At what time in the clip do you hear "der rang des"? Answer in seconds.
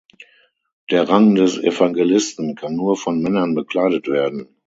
0.89-1.57